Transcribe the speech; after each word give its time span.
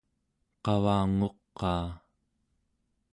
qavanguqaa 0.63 1.89